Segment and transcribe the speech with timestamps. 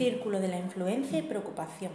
[0.00, 1.92] Círculo de la influencia y preocupación.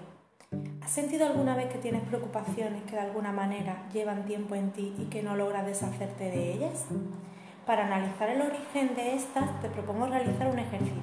[0.84, 4.94] ¿Has sentido alguna vez que tienes preocupaciones que de alguna manera llevan tiempo en ti
[5.00, 6.86] y que no logras deshacerte de ellas?
[7.66, 11.02] Para analizar el origen de estas te propongo realizar un ejercicio.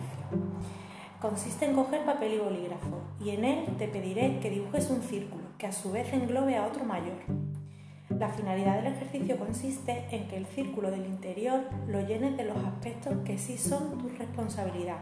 [1.21, 5.43] Consiste en coger papel y bolígrafo y en él te pediré que dibujes un círculo
[5.59, 7.19] que a su vez englobe a otro mayor.
[8.11, 12.59] La finalidad del ejercicio consiste en que el círculo del interior lo llenes de los
[12.59, 15.01] aspectos que sí son tu responsabilidad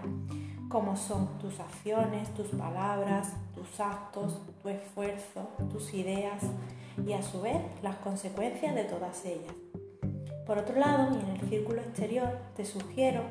[0.70, 6.42] como son tus acciones, tus palabras, tus actos, tu esfuerzo, tus ideas
[7.04, 9.52] y a su vez las consecuencias de todas ellas.
[10.46, 13.22] Por otro lado, y en el círculo exterior, te sugiero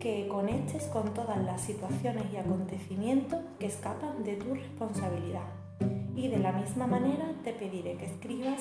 [0.00, 5.46] que conectes con todas las situaciones y acontecimientos que escapan de tu responsabilidad.
[6.16, 8.60] Y de la misma manera te pediré que escribas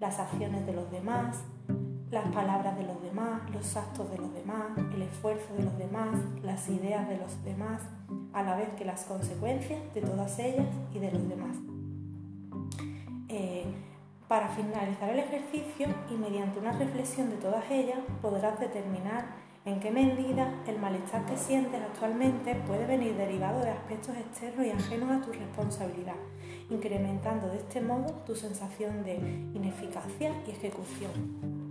[0.00, 1.42] las acciones de los demás,
[2.14, 6.16] las palabras de los demás, los actos de los demás, el esfuerzo de los demás,
[6.44, 7.82] las ideas de los demás,
[8.32, 11.56] a la vez que las consecuencias de todas ellas y de los demás.
[13.28, 13.64] Eh,
[14.28, 19.24] para finalizar el ejercicio y mediante una reflexión de todas ellas podrás determinar
[19.64, 24.70] en qué medida el malestar que sientes actualmente puede venir derivado de aspectos externos y
[24.70, 26.16] ajenos a tu responsabilidad,
[26.70, 29.16] incrementando de este modo tu sensación de
[29.52, 31.63] ineficacia y ejecución.